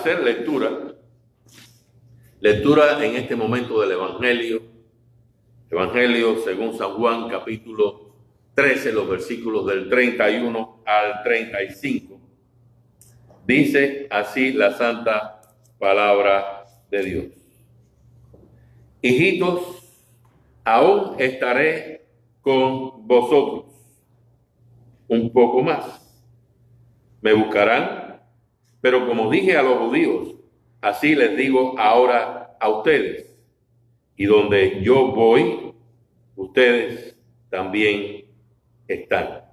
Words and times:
hacer 0.00 0.24
lectura, 0.24 0.94
lectura 2.40 3.04
en 3.04 3.16
este 3.16 3.36
momento 3.36 3.82
del 3.82 3.92
Evangelio, 3.92 4.62
Evangelio 5.70 6.38
según 6.42 6.76
San 6.78 6.94
Juan 6.94 7.28
capítulo 7.28 8.14
13, 8.54 8.92
los 8.92 9.06
versículos 9.06 9.66
del 9.66 9.90
31 9.90 10.82
al 10.86 11.22
35. 11.22 12.18
Dice 13.46 14.06
así 14.08 14.54
la 14.54 14.72
santa 14.72 15.42
palabra 15.78 16.64
de 16.90 17.02
Dios. 17.02 17.24
Hijitos, 19.02 19.60
aún 20.64 21.16
estaré 21.18 22.06
con 22.40 23.06
vosotros 23.06 23.66
un 25.08 25.30
poco 25.30 25.62
más. 25.62 26.10
Me 27.20 27.34
buscarán, 27.34 28.09
pero 28.80 29.06
como 29.06 29.30
dije 29.30 29.56
a 29.56 29.62
los 29.62 29.78
judíos, 29.78 30.34
así 30.80 31.14
les 31.14 31.36
digo 31.36 31.78
ahora 31.78 32.56
a 32.58 32.68
ustedes. 32.68 33.36
Y 34.16 34.26
donde 34.26 34.82
yo 34.82 35.08
voy, 35.12 35.72
ustedes 36.36 37.16
también 37.48 38.24
están. 38.86 39.44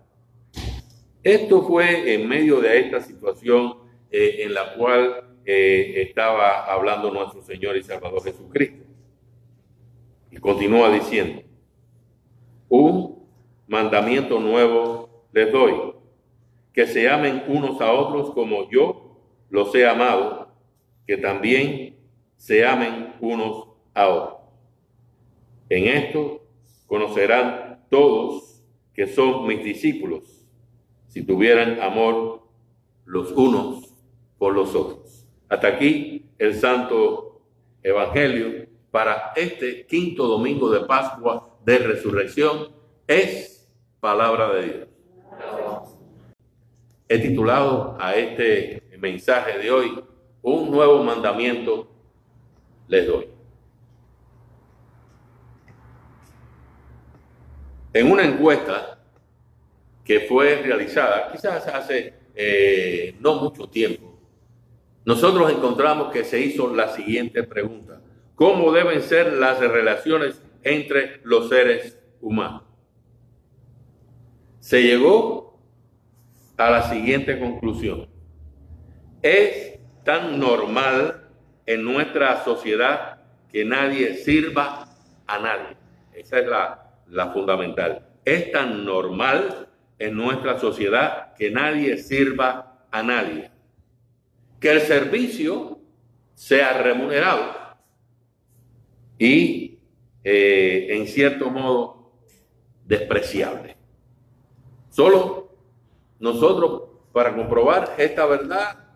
Esto 1.23 1.61
fue 1.63 2.13
en 2.13 2.27
medio 2.27 2.61
de 2.61 2.79
esta 2.79 3.01
situación 3.01 3.77
eh, 4.11 4.37
en 4.39 4.53
la 4.53 4.73
cual 4.75 5.27
eh, 5.45 6.03
estaba 6.07 6.65
hablando 6.65 7.11
nuestro 7.11 7.41
Señor 7.41 7.75
y 7.75 7.83
Salvador 7.83 8.23
Jesucristo. 8.23 8.85
Y 10.31 10.37
continúa 10.37 10.91
diciendo, 10.91 11.41
un 12.69 13.25
mandamiento 13.67 14.39
nuevo 14.39 15.25
les 15.31 15.51
doy, 15.51 15.93
que 16.73 16.87
se 16.87 17.09
amen 17.09 17.43
unos 17.47 17.81
a 17.81 17.91
otros 17.91 18.31
como 18.31 18.69
yo 18.69 19.06
los 19.49 19.73
he 19.75 19.87
amado, 19.87 20.49
que 21.05 21.17
también 21.17 21.97
se 22.35 22.65
amen 22.65 23.15
unos 23.19 23.69
a 23.93 24.07
otros. 24.07 24.37
En 25.69 25.87
esto 25.87 26.45
conocerán 26.85 27.85
todos 27.89 28.63
que 28.93 29.07
son 29.07 29.47
mis 29.47 29.63
discípulos, 29.63 30.47
si 31.07 31.23
tuvieran 31.23 31.79
amor 31.81 32.47
los 33.05 33.31
unos 33.31 33.93
por 34.37 34.53
los 34.53 34.75
otros. 34.75 35.25
Hasta 35.49 35.67
aquí 35.67 36.25
el 36.37 36.55
Santo 36.55 37.41
Evangelio 37.83 38.67
para 38.91 39.31
este 39.35 39.85
quinto 39.85 40.27
domingo 40.27 40.69
de 40.69 40.81
Pascua 40.81 41.57
de 41.63 41.77
Resurrección 41.79 42.69
es 43.07 43.69
palabra 43.99 44.53
de 44.53 44.63
Dios. 44.63 44.87
He 47.09 47.19
titulado 47.19 47.95
a 47.99 48.15
este 48.15 48.83
mensaje 48.99 49.57
de 49.57 49.71
hoy, 49.71 50.03
un 50.41 50.71
nuevo 50.71 51.03
mandamiento 51.03 51.89
les 52.87 53.07
doy. 53.07 53.27
En 57.93 58.11
una 58.11 58.23
encuesta 58.23 58.99
que 60.03 60.21
fue 60.21 60.61
realizada, 60.61 61.31
quizás 61.31 61.67
hace 61.67 62.13
eh, 62.35 63.15
no 63.19 63.35
mucho 63.35 63.67
tiempo, 63.67 64.17
nosotros 65.03 65.51
encontramos 65.51 66.11
que 66.11 66.23
se 66.23 66.39
hizo 66.39 66.73
la 66.73 66.89
siguiente 66.89 67.43
pregunta. 67.43 68.01
¿Cómo 68.35 68.71
deben 68.71 69.01
ser 69.01 69.33
las 69.33 69.59
relaciones 69.59 70.41
entre 70.63 71.21
los 71.23 71.49
seres 71.49 71.97
humanos? 72.21 72.63
Se 74.59 74.83
llegó 74.83 75.57
a 76.57 76.69
la 76.69 76.89
siguiente 76.89 77.39
conclusión. 77.39 78.06
Es 79.21 79.79
tan 80.03 80.39
normal 80.39 81.29
en 81.65 81.83
nuestra 81.83 82.43
sociedad 82.43 83.19
que 83.51 83.65
nadie 83.65 84.15
sirva 84.15 84.87
a 85.25 85.39
nadie. 85.39 85.77
Esa 86.13 86.39
es 86.39 86.47
la, 86.47 87.31
fundamental. 87.31 88.07
Es 88.23 88.51
tan 88.51 88.85
normal 88.85 89.67
en 89.99 90.15
nuestra 90.15 90.59
sociedad 90.59 91.33
que 91.35 91.51
nadie 91.51 91.97
sirva 91.97 92.85
a 92.91 93.03
nadie. 93.03 93.51
Que 94.59 94.71
el 94.71 94.81
servicio 94.81 95.79
sea 96.33 96.73
remunerado 96.81 97.55
y 99.17 99.79
eh, 100.23 100.87
en 100.91 101.07
cierto 101.07 101.49
modo 101.49 102.13
despreciable. 102.85 103.75
Solo 104.89 105.55
nosotros 106.19 106.83
para 107.11 107.35
comprobar 107.35 107.95
esta 107.97 108.25
verdad, 108.25 108.86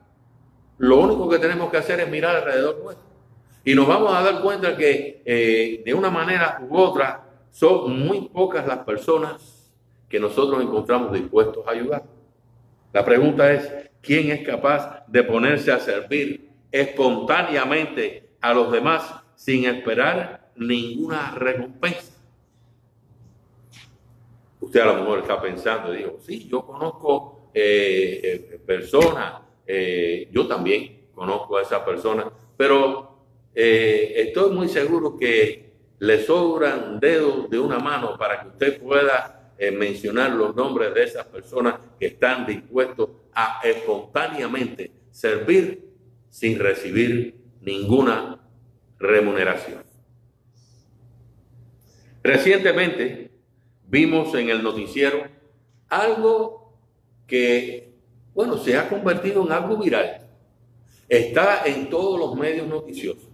lo 0.81 0.97
único 0.97 1.29
que 1.29 1.37
tenemos 1.37 1.69
que 1.69 1.77
hacer 1.77 1.99
es 1.99 2.09
mirar 2.09 2.37
alrededor 2.37 2.79
nuestro. 2.83 3.05
Y 3.63 3.75
nos 3.75 3.87
vamos 3.87 4.15
a 4.15 4.23
dar 4.23 4.41
cuenta 4.41 4.75
que 4.75 5.21
eh, 5.23 5.83
de 5.85 5.93
una 5.93 6.09
manera 6.09 6.59
u 6.67 6.75
otra 6.75 7.23
son 7.51 7.99
muy 7.99 8.29
pocas 8.29 8.65
las 8.65 8.79
personas 8.79 9.71
que 10.09 10.19
nosotros 10.19 10.59
encontramos 10.59 11.13
dispuestos 11.13 11.67
a 11.67 11.71
ayudar. 11.71 12.03
La 12.91 13.05
pregunta 13.05 13.53
es, 13.53 13.71
¿quién 14.01 14.31
es 14.31 14.43
capaz 14.43 15.05
de 15.05 15.21
ponerse 15.21 15.71
a 15.71 15.79
servir 15.79 16.49
espontáneamente 16.71 18.31
a 18.41 18.51
los 18.51 18.71
demás 18.71 19.03
sin 19.35 19.65
esperar 19.65 20.49
ninguna 20.55 21.35
recompensa? 21.35 22.11
Usted 24.59 24.79
a 24.79 24.85
lo 24.85 24.95
mejor 24.95 25.19
está 25.19 25.39
pensando, 25.39 25.91
digo, 25.91 26.17
sí, 26.25 26.47
yo 26.49 26.65
conozco 26.65 27.51
eh, 27.53 28.19
eh, 28.23 28.59
personas, 28.65 29.41
eh, 29.73 30.29
yo 30.31 30.47
también 30.47 31.07
conozco 31.13 31.57
a 31.57 31.61
esa 31.61 31.85
persona, 31.85 32.29
pero 32.57 33.09
estoy 33.53 34.51
muy 34.51 34.67
seguro 34.69 35.17
que 35.17 35.71
le 35.99 36.23
sobran 36.23 36.99
dedos 36.99 37.49
de 37.49 37.59
una 37.59 37.77
mano 37.77 38.17
para 38.17 38.41
que 38.41 38.47
usted 38.47 38.81
pueda 38.81 39.53
eh, 39.59 39.69
mencionar 39.69 40.31
los 40.31 40.55
nombres 40.55 40.91
de 40.95 41.03
esas 41.03 41.27
personas 41.27 41.75
que 41.99 42.07
están 42.07 42.47
dispuestos 42.47 43.11
a 43.31 43.61
espontáneamente 43.63 44.89
servir 45.11 45.87
sin 46.31 46.57
recibir 46.57 47.35
ninguna 47.61 48.39
remuneración. 48.97 49.83
Recientemente 52.23 53.29
vimos 53.85 54.33
en 54.33 54.49
el 54.49 54.63
noticiero 54.63 55.27
algo 55.87 56.79
que, 57.27 57.90
bueno, 58.33 58.57
se 58.57 58.77
ha 58.77 58.87
convertido 58.87 59.45
en 59.45 59.51
algo 59.51 59.77
viral. 59.77 60.27
Está 61.07 61.63
en 61.65 61.89
todos 61.89 62.19
los 62.19 62.35
medios 62.35 62.67
noticiosos. 62.67 63.29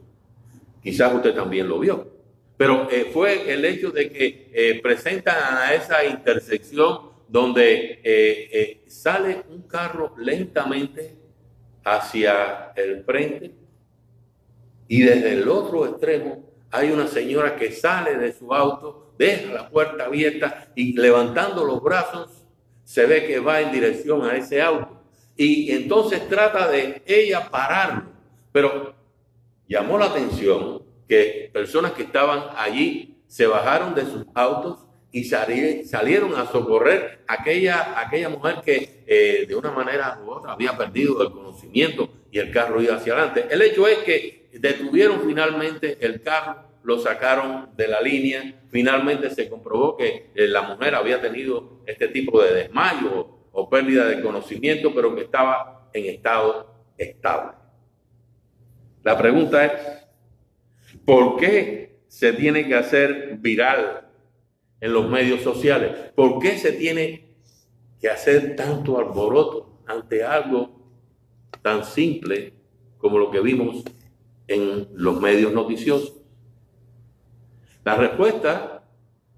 Quizás 0.81 1.13
usted 1.13 1.35
también 1.35 1.67
lo 1.67 1.79
vio. 1.79 2.07
Pero 2.57 2.89
eh, 2.89 3.11
fue 3.13 3.53
el 3.53 3.63
hecho 3.65 3.91
de 3.91 4.11
que 4.11 4.49
eh, 4.51 4.79
presentan 4.81 5.35
a 5.57 5.73
esa 5.75 6.03
intersección 6.03 7.11
donde 7.27 8.01
eh, 8.03 8.83
sale 8.87 9.43
un 9.49 9.63
carro 9.63 10.15
lentamente 10.17 11.15
hacia 11.83 12.71
el 12.75 13.03
frente 13.03 13.51
y 14.87 15.01
desde 15.03 15.33
el 15.33 15.47
otro 15.47 15.85
extremo 15.85 16.43
hay 16.71 16.91
una 16.91 17.07
señora 17.07 17.55
que 17.55 17.71
sale 17.71 18.17
de 18.17 18.33
su 18.33 18.53
auto, 18.53 19.13
deja 19.17 19.53
la 19.53 19.69
puerta 19.69 20.05
abierta 20.05 20.69
y 20.75 20.93
levantando 20.93 21.63
los 21.63 21.81
brazos 21.81 22.46
se 22.87 23.05
ve 23.05 23.25
que 23.25 23.39
va 23.39 23.59
en 23.59 23.73
dirección 23.73 24.23
a 24.23 24.37
ese 24.37 24.61
auto. 24.61 25.03
Y 25.35 25.73
entonces 25.73 26.25
trata 26.29 26.71
de 26.71 27.01
ella 27.05 27.49
pararlo, 27.49 28.03
pero 28.53 28.95
llamó 29.67 29.97
la 29.97 30.05
atención 30.05 30.81
que 31.05 31.49
personas 31.51 31.91
que 31.91 32.03
estaban 32.03 32.45
allí 32.55 33.17
se 33.27 33.45
bajaron 33.45 33.93
de 33.93 34.05
sus 34.05 34.25
autos 34.33 34.85
y 35.11 35.25
salieron 35.25 36.33
a 36.35 36.49
socorrer 36.49 37.25
a 37.27 37.33
aquella, 37.33 37.99
aquella 37.99 38.29
mujer 38.29 38.61
que 38.63 39.03
eh, 39.05 39.45
de 39.45 39.55
una 39.55 39.71
manera 39.71 40.21
u 40.25 40.31
otra 40.31 40.53
había 40.53 40.77
perdido 40.77 41.21
el 41.21 41.31
conocimiento 41.31 42.09
y 42.31 42.39
el 42.39 42.51
carro 42.51 42.81
iba 42.81 42.95
hacia 42.95 43.13
adelante. 43.13 43.47
El 43.49 43.61
hecho 43.63 43.85
es 43.85 43.97
que 43.99 44.47
detuvieron 44.53 45.23
finalmente 45.25 45.97
el 45.99 46.21
carro, 46.21 46.66
lo 46.83 46.99
sacaron 46.99 47.69
de 47.75 47.87
la 47.87 48.01
línea, 48.01 48.61
finalmente 48.69 49.29
se 49.29 49.49
comprobó 49.49 49.97
que 49.97 50.31
eh, 50.35 50.47
la 50.47 50.61
mujer 50.61 50.95
había 50.95 51.21
tenido 51.21 51.81
este 51.85 52.07
tipo 52.07 52.41
de 52.41 52.53
desmayo 52.53 53.47
o 53.51 53.69
pérdida 53.69 54.05
de 54.05 54.21
conocimiento, 54.21 54.93
pero 54.93 55.15
que 55.15 55.23
estaba 55.23 55.89
en 55.93 56.05
estado 56.05 56.75
estable. 56.97 57.53
La 59.03 59.17
pregunta 59.17 59.65
es, 59.65 60.07
¿Por 61.05 61.37
qué 61.37 62.01
se 62.07 62.33
tiene 62.33 62.67
que 62.67 62.75
hacer 62.75 63.37
viral 63.39 64.09
en 64.81 64.93
los 64.93 65.09
medios 65.09 65.41
sociales? 65.41 65.91
¿Por 66.15 66.39
qué 66.39 66.57
se 66.57 66.73
tiene 66.73 67.37
que 68.01 68.09
hacer 68.09 68.55
tanto 68.55 68.99
alboroto 68.99 69.81
ante 69.85 70.23
algo 70.23 70.91
tan 71.61 71.85
simple 71.85 72.53
como 72.97 73.17
lo 73.17 73.31
que 73.31 73.39
vimos 73.39 73.83
en 74.47 74.89
los 74.95 75.21
medios 75.21 75.53
noticiosos? 75.53 76.16
La 77.87 77.95
respuesta 77.95 78.83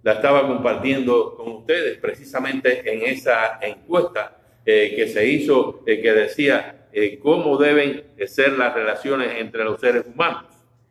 la 0.01 0.13
estaba 0.13 0.47
compartiendo 0.47 1.35
con 1.35 1.51
ustedes 1.57 1.99
precisamente 1.99 2.81
en 2.91 3.03
esa 3.03 3.59
encuesta 3.61 4.37
eh, 4.65 4.93
que 4.95 5.07
se 5.07 5.27
hizo, 5.27 5.83
eh, 5.85 6.01
que 6.01 6.11
decía, 6.13 6.87
eh, 6.91 7.19
cómo 7.19 7.57
deben 7.57 8.05
ser 8.25 8.53
las 8.53 8.73
relaciones 8.73 9.35
entre 9.37 9.63
los 9.63 9.79
seres 9.79 10.03
humanos. 10.07 10.45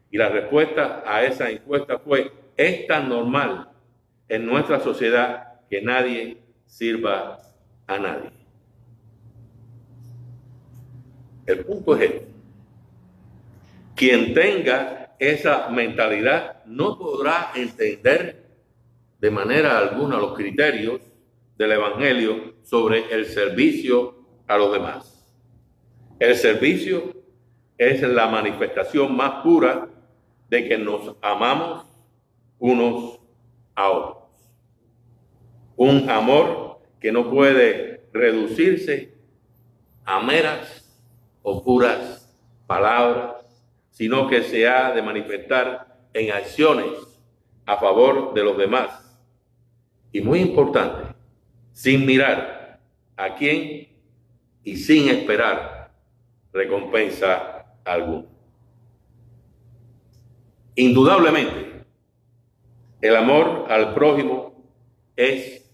Y 0.08 0.18
la 0.18 0.28
respuesta 0.28 1.02
a 1.04 1.24
esa 1.24 1.50
encuesta 1.50 1.98
fue, 1.98 2.30
es 2.56 2.86
tan 2.86 3.08
normal 3.08 3.68
en 4.28 4.46
nuestra 4.46 4.78
sociedad 4.78 5.54
que 5.68 5.82
nadie 5.82 6.36
sirva 6.64 7.40
a 7.88 7.98
nadie. 7.98 8.30
El 11.44 11.64
punto 11.64 11.96
es 11.96 12.02
este. 12.02 12.28
Quien 13.96 14.32
tenga 14.32 15.07
esa 15.18 15.68
mentalidad 15.68 16.64
no 16.66 16.98
podrá 16.98 17.52
entender 17.54 18.46
de 19.20 19.30
manera 19.30 19.78
alguna 19.78 20.16
los 20.16 20.34
criterios 20.34 21.00
del 21.56 21.72
Evangelio 21.72 22.54
sobre 22.62 23.12
el 23.12 23.26
servicio 23.26 24.14
a 24.46 24.56
los 24.56 24.72
demás. 24.72 25.26
El 26.18 26.36
servicio 26.36 27.12
es 27.76 28.02
la 28.02 28.26
manifestación 28.26 29.16
más 29.16 29.42
pura 29.42 29.88
de 30.48 30.68
que 30.68 30.78
nos 30.78 31.16
amamos 31.20 31.84
unos 32.58 33.20
a 33.74 33.90
otros. 33.90 34.24
Un 35.76 36.10
amor 36.10 36.80
que 37.00 37.12
no 37.12 37.30
puede 37.30 38.08
reducirse 38.12 39.14
a 40.04 40.20
meras 40.20 40.84
o 41.42 41.62
puras 41.62 42.34
palabras, 42.66 43.37
sino 43.98 44.28
que 44.28 44.44
se 44.44 44.68
ha 44.68 44.92
de 44.92 45.02
manifestar 45.02 45.98
en 46.14 46.30
acciones 46.30 46.86
a 47.66 47.78
favor 47.78 48.32
de 48.32 48.44
los 48.44 48.56
demás. 48.56 49.20
Y 50.12 50.20
muy 50.20 50.38
importante, 50.38 51.16
sin 51.72 52.06
mirar 52.06 52.78
a 53.16 53.34
quién 53.34 53.88
y 54.62 54.76
sin 54.76 55.08
esperar 55.08 55.90
recompensa 56.52 57.74
alguna. 57.84 58.28
Indudablemente, 60.76 61.84
el 63.00 63.16
amor 63.16 63.66
al 63.68 63.94
prójimo 63.94 64.62
es 65.16 65.68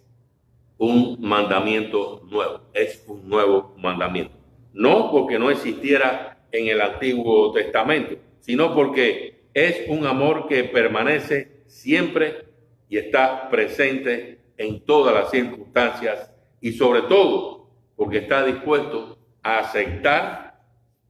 un 0.78 1.18
mandamiento 1.20 2.22
nuevo, 2.24 2.62
es 2.72 3.04
un 3.06 3.28
nuevo 3.28 3.74
mandamiento. 3.76 4.34
No 4.72 5.10
porque 5.10 5.38
no 5.38 5.50
existiera 5.50 6.33
en 6.54 6.68
el 6.68 6.80
Antiguo 6.80 7.52
Testamento, 7.52 8.14
sino 8.38 8.74
porque 8.74 9.46
es 9.52 9.88
un 9.88 10.06
amor 10.06 10.46
que 10.46 10.62
permanece 10.62 11.64
siempre 11.66 12.44
y 12.88 12.96
está 12.96 13.48
presente 13.50 14.38
en 14.56 14.84
todas 14.84 15.12
las 15.12 15.30
circunstancias 15.32 16.32
y 16.60 16.72
sobre 16.72 17.02
todo 17.02 17.70
porque 17.96 18.18
está 18.18 18.44
dispuesto 18.44 19.18
a 19.42 19.58
aceptar 19.58 20.60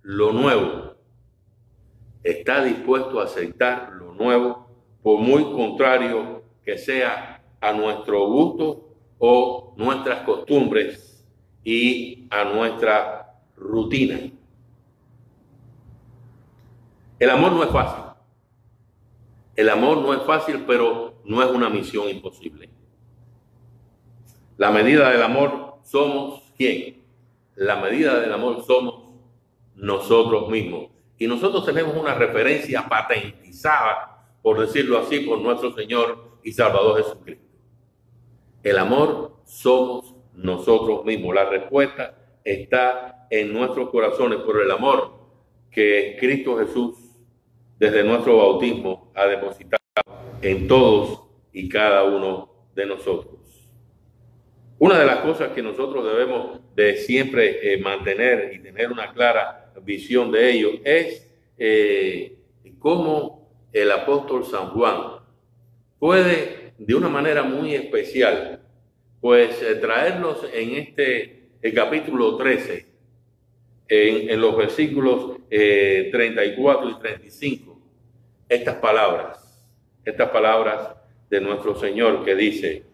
lo 0.01 0.33
nuevo. 0.33 0.95
Está 2.23 2.65
dispuesto 2.65 3.21
a 3.21 3.25
aceptar 3.25 3.91
lo 3.99 4.15
nuevo 4.15 4.67
por 5.03 5.21
muy 5.21 5.45
contrario 5.53 6.43
que 6.65 6.79
sea 6.79 7.45
a 7.61 7.73
nuestro 7.75 8.27
gusto 8.29 8.95
o 9.19 9.75
nuestras 9.77 10.23
costumbres 10.23 11.23
y 11.63 12.27
a 12.31 12.45
nuestra 12.45 13.41
rutina. 13.57 14.34
El 17.19 17.31
amor 17.31 17.53
no 17.53 17.63
es 17.63 17.71
fácil. 17.71 18.05
El 19.57 19.69
amor 19.71 19.99
no 19.99 20.13
es 20.13 20.23
fácil, 20.23 20.65
pero 20.67 21.15
no 21.25 21.43
es 21.43 21.51
una 21.51 21.69
misión 21.69 22.09
imposible. 22.09 22.71
La 24.57 24.71
medida 24.71 25.11
del 25.11 25.23
amor 25.23 25.79
somos 25.85 26.43
quién? 26.57 27.03
La 27.55 27.77
medida 27.77 28.19
del 28.21 28.33
amor 28.33 28.65
somos 28.65 29.13
nosotros 29.77 30.49
mismos. 30.49 30.91
Y 31.19 31.27
nosotros 31.29 31.65
tenemos 31.65 31.97
una 31.97 32.15
referencia 32.15 32.89
patentizada, 32.89 34.27
por 34.43 34.61
decirlo 34.61 34.99
así, 34.99 35.21
por 35.21 35.41
nuestro 35.41 35.73
Señor 35.73 36.39
y 36.43 36.53
Salvador 36.53 37.03
Jesucristo. 37.03 37.45
El 38.63 38.79
amor 38.79 39.37
somos 39.45 40.15
nosotros 40.35 41.05
mismos. 41.05 41.35
La 41.35 41.49
respuesta 41.49 42.17
está 42.43 43.27
en 43.31 43.53
nuestros 43.53 43.91
corazones 43.91 44.39
por 44.41 44.61
el 44.61 44.71
amor 44.71 45.15
que 45.71 46.17
Cristo 46.19 46.59
Jesús 46.59 47.04
desde 47.85 48.03
nuestro 48.03 48.39
bautismo 48.39 49.13
ha 49.15 49.27
depositado 49.27 49.83
en 50.41 50.67
todos 50.67 51.21
y 51.53 51.69
cada 51.69 52.05
uno 52.05 52.49
de 52.75 52.87
nosotros. 52.87 53.35
Una 54.79 54.99
de 54.99 55.05
las 55.05 55.19
cosas 55.19 55.51
que 55.51 55.63
nosotros 55.63 56.03
debemos 56.03 56.61
de 56.75 56.97
siempre 56.97 57.75
eh, 57.75 57.79
mantener 57.79 58.55
y 58.55 58.61
tener 58.61 58.91
una 58.91 59.13
clara 59.13 59.71
visión 59.83 60.33
de 60.33 60.51
ello 60.51 60.71
es 60.83 61.31
eh, 61.59 62.39
cómo 62.79 63.51
el 63.71 63.91
apóstol 63.93 64.47
San 64.47 64.71
Juan 64.71 65.19
puede 65.99 66.73
de 66.79 66.95
una 66.95 67.11
manera 67.11 67.43
muy 67.43 67.75
especial 67.75 68.63
pues 69.21 69.61
eh, 69.63 69.75
traernos 69.75 70.39
en 70.55 70.77
este 70.77 71.51
capítulo 71.75 72.39
13 72.39 72.87
en, 73.89 74.31
en 74.31 74.41
los 74.41 74.57
versículos 74.57 75.37
34 75.51 76.91
y 76.91 76.99
35 76.99 77.74
estas 78.49 78.77
palabras 78.77 79.45
estas 80.05 80.31
palabras 80.31 80.95
de 81.31 81.41
nuestro 81.41 81.75
Señor 81.77 82.25
que 82.25 82.35
dice 82.35 82.85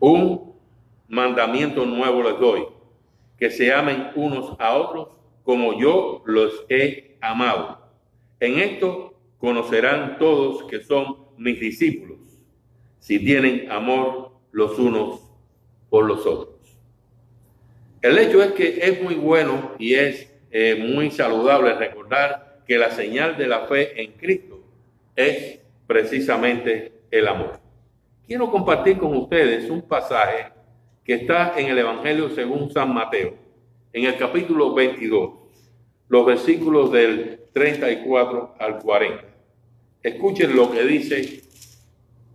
un 0.00 0.54
mandamiento 1.08 1.86
nuevo 1.86 2.22
les 2.22 2.38
doy, 2.38 2.66
que 3.38 3.50
se 3.50 3.72
amen 3.72 4.10
unos 4.14 4.56
a 4.58 4.74
otros 4.74 5.08
como 5.44 5.78
yo 5.78 6.22
los 6.26 6.64
he 6.68 7.16
amado. 7.20 7.78
En 8.40 8.58
esto 8.58 9.14
conocerán 9.38 10.18
todos 10.18 10.64
que 10.64 10.82
son 10.82 11.26
mis 11.36 11.60
discípulos, 11.60 12.18
si 12.98 13.18
tienen 13.18 13.70
amor 13.70 14.32
los 14.50 14.78
unos 14.78 15.20
por 15.88 16.04
los 16.04 16.26
otros. 16.26 16.56
El 18.02 18.18
hecho 18.18 18.42
es 18.42 18.52
que 18.52 18.78
es 18.82 19.02
muy 19.02 19.14
bueno 19.14 19.72
y 19.78 19.94
es 19.94 20.32
eh, 20.50 20.76
muy 20.92 21.10
saludable 21.10 21.74
recordar 21.74 22.45
que 22.66 22.78
la 22.78 22.90
señal 22.90 23.36
de 23.36 23.46
la 23.46 23.66
fe 23.66 24.02
en 24.02 24.12
Cristo 24.12 24.60
es 25.14 25.60
precisamente 25.86 26.92
el 27.10 27.28
amor. 27.28 27.58
Quiero 28.26 28.50
compartir 28.50 28.98
con 28.98 29.16
ustedes 29.16 29.70
un 29.70 29.82
pasaje 29.82 30.48
que 31.04 31.14
está 31.14 31.54
en 31.56 31.68
el 31.68 31.78
Evangelio 31.78 32.28
según 32.30 32.70
San 32.72 32.92
Mateo, 32.92 33.34
en 33.92 34.04
el 34.04 34.16
capítulo 34.16 34.74
22, 34.74 35.30
los 36.08 36.26
versículos 36.26 36.90
del 36.90 37.40
34 37.52 38.56
al 38.58 38.78
40. 38.78 39.24
Escuchen 40.02 40.56
lo 40.56 40.70
que 40.70 40.84
dice 40.84 41.42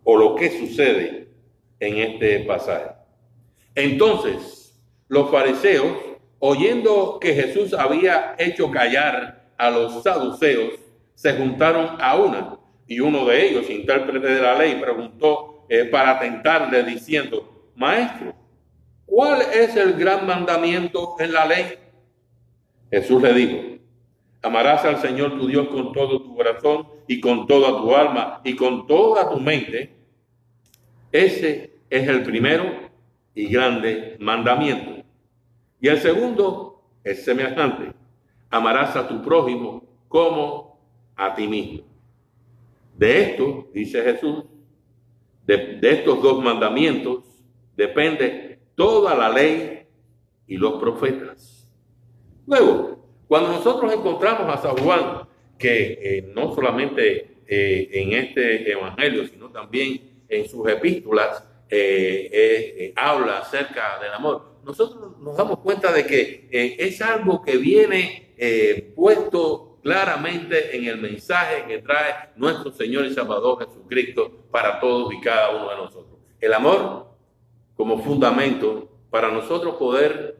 o 0.04 0.18
lo 0.18 0.36
que 0.36 0.50
sucede 0.50 1.28
en 1.80 1.98
este 1.98 2.40
pasaje. 2.46 2.92
Entonces, 3.76 4.80
los 5.10 5.30
fariseos, 5.30 5.98
oyendo 6.40 7.20
que 7.20 7.34
Jesús 7.34 7.74
había 7.74 8.36
hecho 8.40 8.72
callar 8.72 9.41
a 9.62 9.70
los 9.70 10.02
saduceos, 10.02 10.74
se 11.14 11.34
juntaron 11.34 11.98
a 12.02 12.16
una 12.16 12.58
y 12.88 13.00
uno 13.00 13.26
de 13.26 13.48
ellos, 13.48 13.70
intérprete 13.70 14.28
de 14.28 14.42
la 14.42 14.58
ley, 14.58 14.80
preguntó 14.82 15.68
eh, 15.70 15.86
para 15.86 16.20
tentarle 16.20 16.84
diciendo, 16.84 17.70
maestro, 17.76 18.34
¿cuál 19.06 19.44
es 19.54 19.76
el 19.76 19.94
gran 19.94 20.26
mandamiento 20.26 21.16
en 21.20 21.32
la 21.32 21.46
ley? 21.46 21.76
Jesús 22.90 23.22
le 23.22 23.34
dijo, 23.34 23.80
amarás 24.42 24.84
al 24.84 25.00
Señor 25.00 25.38
tu 25.38 25.48
Dios 25.48 25.68
con 25.68 25.94
todo 25.94 26.24
tu 26.24 26.36
corazón 26.36 26.88
y 27.08 27.22
con 27.22 27.46
toda 27.46 27.70
tu 27.70 27.96
alma 27.96 28.42
y 28.44 28.56
con 28.56 28.88
toda 28.88 29.30
tu 29.30 29.40
mente. 29.40 29.96
Ese 31.12 31.76
es 31.88 32.08
el 32.08 32.24
primero 32.24 32.66
y 33.36 33.46
grande 33.46 34.18
mandamiento. 34.20 35.04
Y 35.80 35.88
el 35.88 36.00
segundo 36.00 36.84
es 37.04 37.24
semejante. 37.24 38.01
Amarás 38.52 38.96
a 38.96 39.08
tu 39.08 39.22
prójimo 39.24 39.84
como 40.08 40.78
a 41.16 41.34
ti 41.34 41.48
mismo. 41.48 41.84
De 42.98 43.22
esto, 43.22 43.70
dice 43.74 44.04
Jesús, 44.04 44.44
de, 45.46 45.80
estos 45.82 46.22
dos 46.22 46.44
mandamientos 46.44 47.24
depende 47.76 48.60
toda 48.76 49.16
la 49.16 49.30
ley 49.30 49.88
y 50.46 50.58
los 50.58 50.74
profetas. 50.74 51.74
Luego, 52.46 53.06
cuando 53.28 53.54
nosotros 53.54 53.94
encontramos 53.94 54.54
a 54.54 54.58
San 54.62 54.78
Juan, 54.78 55.28
que 55.58 56.00
eh, 56.02 56.32
no 56.36 56.54
solamente 56.54 57.38
eh, 57.48 57.90
en 57.94 58.14
este 58.14 58.70
evangelio, 58.72 59.26
sino 59.28 59.50
también 59.50 60.24
en 60.28 60.48
sus 60.48 60.68
epístolas, 60.68 61.48
eh, 61.70 62.94
habla 62.98 63.40
acerca 63.40 64.00
del 64.00 64.12
amor, 64.12 64.51
nosotros 64.64 65.18
nos 65.20 65.36
damos 65.36 65.60
cuenta 65.60 65.92
de 65.92 66.06
que 66.06 66.48
es 66.80 67.02
algo 67.02 67.42
que 67.42 67.58
viene 67.58 68.34
puesto 68.96 69.80
claramente 69.82 70.76
en 70.76 70.86
el 70.86 71.02
mensaje 71.02 71.66
que 71.68 71.80
trae 71.80 72.30
nuestro 72.36 72.72
Señor 72.72 73.06
y 73.06 73.14
Salvador 73.14 73.66
Jesucristo 73.66 74.32
para 74.52 74.80
todos 74.80 75.14
y 75.14 75.20
cada 75.20 75.56
uno 75.56 75.70
de 75.70 75.76
nosotros. 75.78 76.20
El 76.40 76.54
amor 76.54 77.08
como 77.76 78.02
fundamento 78.04 78.90
para 79.10 79.32
nosotros 79.32 79.76
poder 79.76 80.38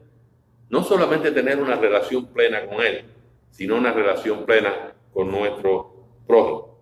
no 0.68 0.82
solamente 0.82 1.32
tener 1.32 1.60
una 1.60 1.76
relación 1.76 2.26
plena 2.26 2.66
con 2.66 2.80
Él, 2.80 3.04
sino 3.50 3.76
una 3.76 3.92
relación 3.92 4.46
plena 4.46 4.94
con 5.12 5.30
nuestro 5.30 6.06
prójimo. 6.26 6.78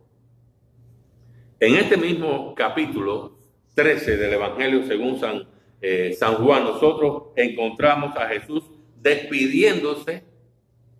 En 1.58 1.74
este 1.76 1.96
mismo 1.96 2.54
capítulo 2.54 3.38
13 3.74 4.16
del 4.16 4.34
Evangelio 4.34 4.86
según 4.86 5.18
San, 5.18 5.48
eh, 5.80 6.14
San 6.18 6.36
Juan, 6.36 6.64
nosotros 6.64 7.28
encontramos 7.36 8.16
a 8.16 8.28
Jesús 8.28 8.64
despidiéndose 9.00 10.24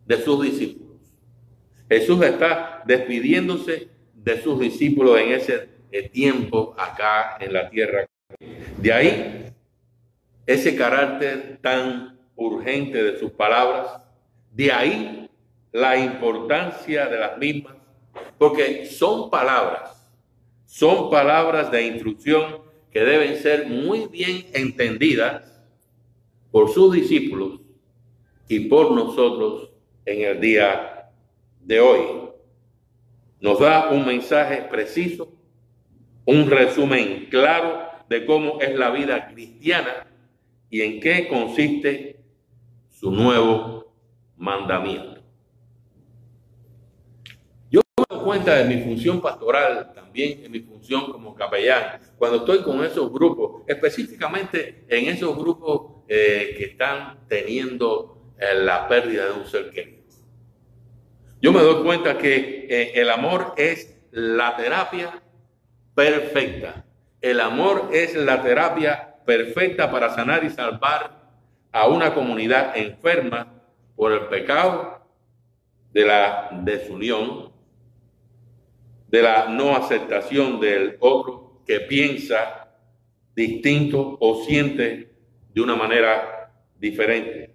de 0.06 0.16
sus 0.16 0.42
discípulos. 0.42 0.98
Jesús 1.88 2.22
está 2.22 2.82
despidiéndose 2.86 3.88
de 4.14 4.40
sus 4.42 4.58
discípulos 4.60 5.18
en 5.20 5.32
ese 5.32 5.68
eh, 5.92 6.08
tiempo 6.08 6.74
acá 6.78 7.36
en 7.40 7.52
la 7.52 7.68
tierra. 7.68 8.06
De 8.78 8.92
ahí 8.92 9.46
ese 10.46 10.76
carácter 10.76 11.58
tan 11.60 12.18
urgente 12.34 13.02
de 13.02 13.18
sus 13.18 13.30
palabras, 13.32 14.02
de 14.52 14.72
ahí 14.72 15.30
la 15.72 15.96
importancia 15.96 17.06
de 17.06 17.18
las 17.18 17.38
mismas, 17.38 17.76
porque 18.38 18.86
son 18.86 19.30
palabras, 19.30 20.10
son 20.64 21.10
palabras 21.10 21.70
de 21.70 21.86
instrucción 21.86 22.69
que 22.92 23.00
deben 23.00 23.36
ser 23.36 23.66
muy 23.66 24.06
bien 24.06 24.46
entendidas 24.52 25.62
por 26.50 26.70
sus 26.70 26.92
discípulos 26.92 27.60
y 28.48 28.60
por 28.68 28.92
nosotros 28.92 29.70
en 30.04 30.22
el 30.22 30.40
día 30.40 31.10
de 31.60 31.80
hoy. 31.80 32.00
Nos 33.40 33.60
da 33.60 33.90
un 33.90 34.06
mensaje 34.06 34.62
preciso, 34.70 35.32
un 36.26 36.50
resumen 36.50 37.28
claro 37.30 37.88
de 38.08 38.26
cómo 38.26 38.60
es 38.60 38.76
la 38.76 38.90
vida 38.90 39.28
cristiana 39.28 40.06
y 40.68 40.82
en 40.82 41.00
qué 41.00 41.28
consiste 41.28 42.20
su 42.90 43.10
nuevo 43.10 43.94
mandamiento. 44.36 45.22
Yo 47.70 47.80
me 47.96 48.04
doy 48.08 48.24
cuenta 48.24 48.56
de 48.56 48.64
mi 48.64 48.82
función 48.82 49.20
pastoral, 49.20 49.92
también 50.10 50.44
en 50.44 50.50
mi 50.50 50.58
función 50.58 51.12
como 51.12 51.36
capellán, 51.36 52.00
cuando 52.18 52.38
estoy 52.38 52.62
con 52.62 52.84
esos 52.84 53.12
grupos, 53.12 53.62
específicamente 53.68 54.84
en 54.88 55.08
esos 55.08 55.36
grupos 55.36 56.02
eh, 56.08 56.56
que 56.58 56.64
están 56.64 57.28
teniendo 57.28 58.34
eh, 58.36 58.56
la 58.56 58.88
pérdida 58.88 59.26
de 59.26 59.32
un 59.32 59.46
ser 59.46 59.70
querido. 59.70 60.00
Yo 61.40 61.52
me 61.52 61.60
doy 61.60 61.84
cuenta 61.84 62.18
que 62.18 62.66
eh, 62.68 62.92
el 62.96 63.08
amor 63.08 63.54
es 63.56 63.96
la 64.10 64.56
terapia 64.56 65.22
perfecta. 65.94 66.84
El 67.20 67.38
amor 67.38 67.90
es 67.92 68.16
la 68.16 68.42
terapia 68.42 69.14
perfecta 69.24 69.92
para 69.92 70.12
sanar 70.12 70.42
y 70.42 70.50
salvar 70.50 71.30
a 71.70 71.86
una 71.86 72.12
comunidad 72.14 72.76
enferma 72.76 73.62
por 73.94 74.10
el 74.10 74.22
pecado 74.22 75.06
de 75.92 76.04
la 76.04 76.48
desunión, 76.64 77.49
de 79.10 79.22
la 79.22 79.48
no 79.48 79.74
aceptación 79.74 80.60
del 80.60 80.96
otro 81.00 81.62
que 81.66 81.80
piensa 81.80 82.68
distinto 83.34 84.16
o 84.20 84.44
siente 84.44 85.12
de 85.52 85.60
una 85.60 85.74
manera 85.74 86.52
diferente. 86.78 87.54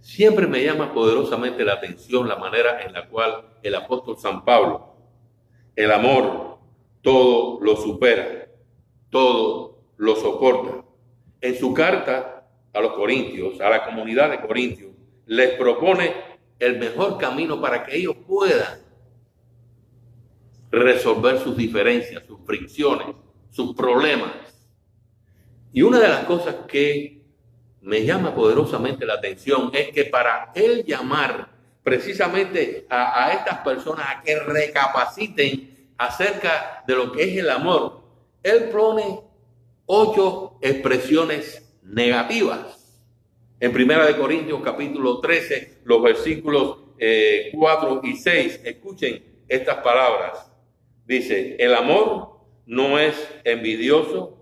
Siempre 0.00 0.46
me 0.46 0.62
llama 0.62 0.92
poderosamente 0.92 1.64
la 1.64 1.74
atención 1.74 2.28
la 2.28 2.36
manera 2.36 2.82
en 2.82 2.92
la 2.92 3.08
cual 3.08 3.54
el 3.62 3.74
apóstol 3.74 4.18
San 4.18 4.44
Pablo, 4.44 4.94
el 5.74 5.90
amor, 5.90 6.58
todo 7.02 7.58
lo 7.60 7.76
supera, 7.76 8.46
todo 9.10 9.80
lo 9.96 10.16
soporta 10.16 10.84
en 11.40 11.54
su 11.56 11.72
carta 11.72 12.46
a 12.72 12.80
los 12.80 12.92
Corintios, 12.92 13.60
a 13.60 13.70
la 13.70 13.84
comunidad 13.84 14.30
de 14.30 14.40
Corintios, 14.40 14.92
les 15.26 15.52
propone 15.52 16.35
el 16.58 16.78
mejor 16.78 17.18
camino 17.18 17.60
para 17.60 17.84
que 17.84 17.96
ellos 17.96 18.16
puedan 18.26 18.80
resolver 20.70 21.38
sus 21.38 21.56
diferencias, 21.56 22.24
sus 22.26 22.40
fricciones, 22.44 23.08
sus 23.50 23.74
problemas. 23.74 24.32
Y 25.72 25.82
una 25.82 26.00
de 26.00 26.08
las 26.08 26.24
cosas 26.24 26.54
que 26.66 27.22
me 27.82 28.04
llama 28.04 28.34
poderosamente 28.34 29.06
la 29.06 29.14
atención 29.14 29.70
es 29.72 29.90
que 29.90 30.04
para 30.04 30.50
él 30.54 30.84
llamar 30.84 31.48
precisamente 31.82 32.86
a, 32.90 33.26
a 33.26 33.32
estas 33.32 33.58
personas 33.58 34.06
a 34.08 34.22
que 34.22 34.38
recapaciten 34.40 35.92
acerca 35.96 36.82
de 36.86 36.94
lo 36.94 37.12
que 37.12 37.22
es 37.22 37.38
el 37.38 37.48
amor, 37.48 38.02
él 38.42 38.70
pone 38.70 39.20
ocho 39.86 40.58
expresiones 40.60 41.62
negativas. 41.82 42.75
En 43.58 43.72
Primera 43.72 44.04
de 44.04 44.16
Corintios 44.18 44.60
capítulo 44.62 45.18
13, 45.20 45.78
los 45.84 46.02
versículos 46.02 46.76
4 46.98 46.98
eh, 46.98 48.00
y 48.02 48.16
6, 48.16 48.60
escuchen 48.64 49.24
estas 49.48 49.78
palabras. 49.78 50.52
Dice, 51.06 51.56
el 51.58 51.74
amor 51.74 52.40
no 52.66 52.98
es 52.98 53.16
envidioso 53.44 54.36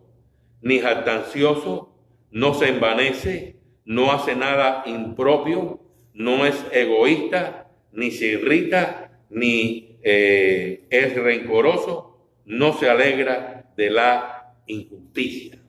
ni 0.62 0.80
jactancioso, 0.80 1.94
no 2.32 2.54
se 2.54 2.70
envanece, 2.70 3.56
no 3.84 4.10
hace 4.10 4.34
nada 4.34 4.82
impropio, 4.86 5.78
no 6.12 6.44
es 6.44 6.56
egoísta, 6.72 7.70
ni 7.92 8.10
se 8.10 8.26
irrita, 8.26 9.20
ni 9.30 10.00
eh, 10.02 10.86
es 10.90 11.14
rencoroso, 11.14 12.18
no 12.46 12.72
se 12.72 12.90
alegra 12.90 13.72
de 13.76 13.90
la 13.90 14.56
injusticia. 14.66 15.60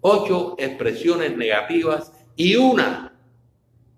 Ocho 0.00 0.54
expresiones 0.58 1.36
negativas 1.36 2.17
y 2.38 2.56
una, 2.56 3.12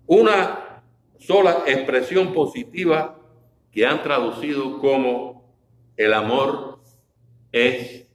una 0.07 0.83
sola 1.19 1.63
expresión 1.67 2.33
positiva 2.33 3.17
que 3.71 3.85
han 3.85 4.03
traducido 4.03 4.79
como 4.79 5.55
el 5.95 6.13
amor 6.13 6.81
es 7.51 8.07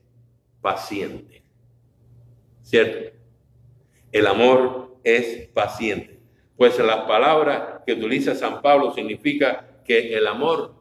paciente. 0.61 1.41
¿Cierto? 2.61 3.17
El 4.11 4.27
amor 4.27 4.99
es 5.03 5.47
paciente. 5.47 6.19
Pues 6.57 6.77
la 6.77 7.07
palabra 7.07 7.81
que 7.85 7.93
utiliza 7.93 8.35
San 8.35 8.61
Pablo 8.61 8.93
significa 8.93 9.81
que 9.85 10.13
el 10.13 10.27
amor 10.27 10.75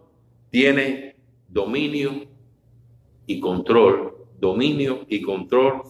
tiene 0.51 1.17
dominio 1.49 2.27
y 3.27 3.39
control 3.39 4.17
dominio 4.39 5.07
y 5.09 5.23
control 5.23 5.83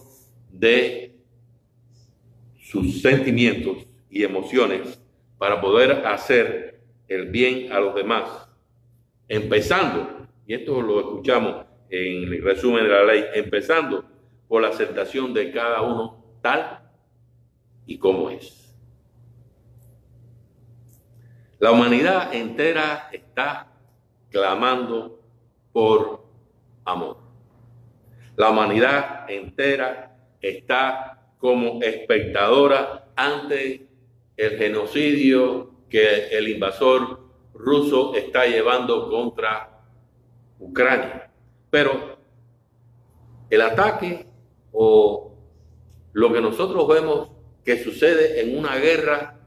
de 0.51 1.06
sus 2.69 3.01
sentimientos 3.01 3.87
y 4.09 4.23
emociones 4.23 5.01
para 5.37 5.61
poder 5.61 6.05
hacer 6.05 6.81
el 7.07 7.27
bien 7.27 7.71
a 7.71 7.79
los 7.79 7.95
demás. 7.95 8.49
Empezando, 9.29 10.27
y 10.45 10.53
esto 10.53 10.81
lo 10.81 10.99
escuchamos 10.99 11.65
en 11.89 12.23
el 12.23 12.43
resumen 12.43 12.83
de 12.83 12.89
la 12.89 13.05
ley, 13.05 13.23
empezando 13.35 14.03
por 14.49 14.61
la 14.61 14.67
aceptación 14.69 15.33
de 15.33 15.51
cada 15.51 15.81
uno 15.81 16.25
tal 16.41 16.79
y 17.85 17.97
como 17.97 18.29
es. 18.29 18.75
La 21.59 21.71
humanidad 21.71 22.35
entera 22.35 23.09
está 23.13 23.67
clamando 24.29 25.21
por 25.71 26.25
amor. 26.83 27.17
La 28.35 28.49
humanidad 28.49 29.29
entera 29.29 30.17
está 30.41 31.16
como 31.37 31.81
espectadora 31.81 33.09
ante 33.15 33.87
el 34.35 34.57
genocidio 34.57 35.71
que 35.89 36.27
el 36.29 36.47
invasor 36.47 37.19
ruso 37.53 38.15
está 38.15 38.45
llevando 38.45 39.09
contra 39.09 39.81
Ucrania. 40.59 41.31
Pero 41.69 42.17
el 43.49 43.61
ataque 43.61 44.25
o 44.71 45.33
lo 46.13 46.33
que 46.33 46.41
nosotros 46.41 46.87
vemos 46.87 47.29
que 47.63 47.83
sucede 47.83 48.41
en 48.41 48.57
una 48.57 48.77
guerra, 48.77 49.39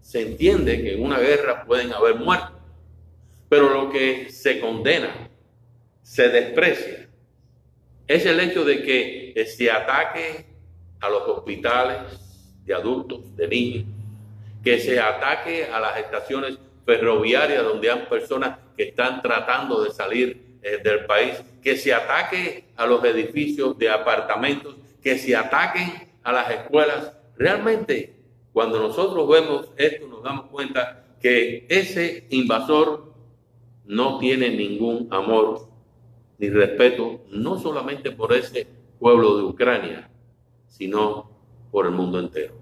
se 0.00 0.20
entiende 0.20 0.82
que 0.82 0.94
en 0.94 1.02
una 1.02 1.18
guerra 1.18 1.64
pueden 1.64 1.92
haber 1.92 2.16
muertos, 2.16 2.60
pero 3.48 3.70
lo 3.70 3.90
que 3.90 4.30
se 4.30 4.60
condena, 4.60 5.30
se 6.02 6.28
desprecia, 6.28 7.08
es 8.06 8.26
el 8.26 8.40
hecho 8.40 8.64
de 8.64 8.82
que 8.82 9.46
se 9.46 9.70
ataque 9.70 10.51
a 11.02 11.10
los 11.10 11.28
hospitales 11.28 11.98
de 12.64 12.74
adultos, 12.74 13.36
de 13.36 13.48
niños, 13.48 13.84
que 14.64 14.78
se 14.78 14.98
ataque 14.98 15.66
a 15.66 15.80
las 15.80 15.98
estaciones 15.98 16.58
ferroviarias 16.86 17.62
donde 17.64 17.90
hay 17.90 18.06
personas 18.06 18.58
que 18.76 18.84
están 18.84 19.20
tratando 19.20 19.82
de 19.82 19.90
salir 19.90 20.58
eh, 20.62 20.78
del 20.82 21.04
país, 21.06 21.42
que 21.62 21.76
se 21.76 21.92
ataque 21.92 22.64
a 22.76 22.86
los 22.86 23.04
edificios 23.04 23.76
de 23.78 23.90
apartamentos, 23.90 24.76
que 25.02 25.18
se 25.18 25.34
ataquen 25.34 26.08
a 26.22 26.32
las 26.32 26.50
escuelas. 26.50 27.12
Realmente, 27.36 28.14
cuando 28.52 28.78
nosotros 28.78 29.28
vemos 29.28 29.68
esto, 29.76 30.06
nos 30.06 30.22
damos 30.22 30.46
cuenta 30.46 31.04
que 31.20 31.66
ese 31.68 32.26
invasor 32.30 33.12
no 33.84 34.18
tiene 34.18 34.50
ningún 34.50 35.08
amor 35.10 35.68
ni 36.38 36.48
respeto, 36.48 37.20
no 37.30 37.58
solamente 37.58 38.10
por 38.10 38.32
ese 38.32 38.66
pueblo 38.98 39.36
de 39.36 39.42
Ucrania, 39.44 40.08
sino 40.72 41.30
por 41.70 41.86
el 41.86 41.92
mundo 41.92 42.18
entero. 42.18 42.54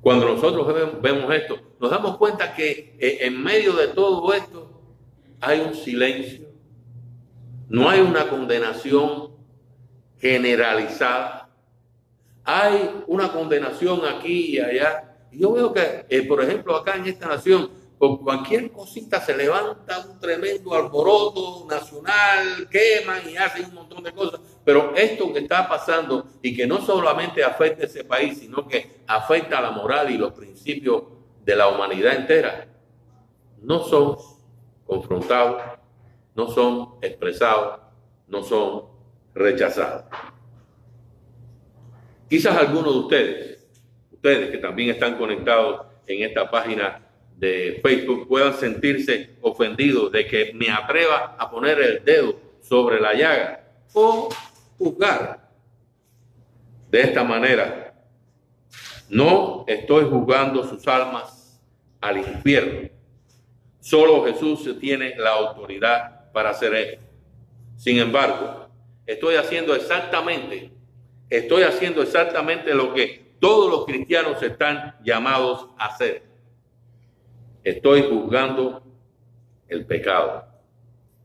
Cuando 0.00 0.26
nosotros 0.26 0.66
vemos 1.00 1.34
esto, 1.34 1.58
nos 1.80 1.90
damos 1.90 2.16
cuenta 2.18 2.54
que 2.54 2.96
eh, 2.98 3.18
en 3.22 3.42
medio 3.42 3.72
de 3.74 3.88
todo 3.88 4.32
esto 4.32 4.70
hay 5.40 5.60
un 5.60 5.74
silencio, 5.74 6.48
no 7.68 7.88
hay 7.88 8.00
una 8.00 8.28
condenación 8.28 9.30
generalizada, 10.18 11.50
hay 12.44 13.02
una 13.06 13.32
condenación 13.32 14.02
aquí 14.04 14.56
y 14.56 14.60
allá. 14.60 15.16
Yo 15.32 15.52
veo 15.52 15.72
que, 15.72 16.06
eh, 16.08 16.22
por 16.26 16.42
ejemplo, 16.42 16.76
acá 16.76 16.96
en 16.96 17.06
esta 17.06 17.26
nación, 17.26 17.70
por 17.98 18.20
cualquier 18.20 18.70
cosita 18.70 19.20
se 19.20 19.36
levanta 19.36 19.98
un 19.98 20.20
tremendo 20.20 20.74
alboroto 20.74 21.66
nacional, 21.68 22.68
queman 22.70 23.28
y 23.28 23.36
hacen 23.36 23.66
un 23.66 23.74
montón 23.74 24.04
de 24.04 24.12
cosas. 24.12 24.40
Pero 24.64 24.94
esto 24.94 25.32
que 25.32 25.40
está 25.40 25.68
pasando 25.68 26.28
y 26.40 26.56
que 26.56 26.66
no 26.66 26.80
solamente 26.80 27.42
afecta 27.42 27.82
a 27.82 27.86
ese 27.86 28.04
país, 28.04 28.38
sino 28.38 28.68
que 28.68 29.00
afecta 29.06 29.58
a 29.58 29.62
la 29.62 29.70
moral 29.72 30.10
y 30.10 30.18
los 30.18 30.32
principios 30.32 31.04
de 31.44 31.56
la 31.56 31.68
humanidad 31.68 32.14
entera, 32.14 32.68
no 33.62 33.82
son 33.82 34.16
confrontados, 34.86 35.60
no 36.36 36.48
son 36.50 36.98
expresados, 37.02 37.80
no 38.28 38.44
son 38.44 38.84
rechazados. 39.34 40.04
Quizás 42.28 42.56
algunos 42.56 42.92
de 42.92 43.00
ustedes, 43.00 43.68
ustedes 44.12 44.50
que 44.50 44.58
también 44.58 44.90
están 44.90 45.16
conectados 45.16 45.86
en 46.06 46.22
esta 46.22 46.48
página 46.48 47.07
de 47.38 47.78
Facebook 47.82 48.26
puedan 48.26 48.52
sentirse 48.52 49.36
ofendidos 49.40 50.10
de 50.10 50.26
que 50.26 50.52
me 50.54 50.70
atreva 50.70 51.36
a 51.38 51.48
poner 51.48 51.80
el 51.80 52.04
dedo 52.04 52.36
sobre 52.60 53.00
la 53.00 53.14
llaga 53.14 53.64
o 53.92 54.28
juzgar 54.76 55.48
de 56.90 57.00
esta 57.00 57.22
manera. 57.22 57.94
No 59.08 59.64
estoy 59.68 60.04
juzgando 60.04 60.64
sus 60.64 60.86
almas 60.88 61.60
al 62.00 62.18
infierno. 62.18 62.88
Solo 63.78 64.24
Jesús 64.24 64.76
tiene 64.80 65.14
la 65.16 65.30
autoridad 65.30 66.32
para 66.32 66.50
hacer 66.50 66.74
esto. 66.74 67.04
Sin 67.76 67.98
embargo, 67.98 68.68
estoy 69.06 69.36
haciendo 69.36 69.76
exactamente, 69.76 70.72
estoy 71.30 71.62
haciendo 71.62 72.02
exactamente 72.02 72.74
lo 72.74 72.92
que 72.92 73.36
todos 73.38 73.70
los 73.70 73.86
cristianos 73.86 74.42
están 74.42 74.96
llamados 75.04 75.68
a 75.78 75.86
hacer 75.86 76.27
Estoy 77.68 78.00
juzgando 78.00 78.82
el 79.68 79.84
pecado. 79.84 80.42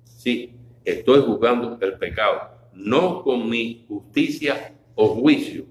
Sí, 0.04 0.54
estoy 0.84 1.22
juzgando 1.22 1.78
el 1.80 1.98
pecado, 1.98 2.50
no 2.74 3.24
con 3.24 3.50
mi 3.50 3.86
justicia 3.88 4.76
o 4.94 5.08
juicio, 5.16 5.64